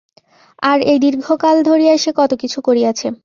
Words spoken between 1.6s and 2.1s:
ধরিয়া